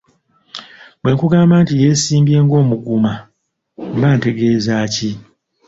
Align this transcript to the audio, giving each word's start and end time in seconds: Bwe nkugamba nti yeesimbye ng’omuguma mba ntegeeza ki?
Bwe 1.01 1.11
nkugamba 1.15 1.55
nti 1.63 1.73
yeesimbye 1.81 2.37
ng’omuguma 2.43 3.11
mba 3.95 4.09
ntegeeza 4.17 4.73
ki? 4.93 5.09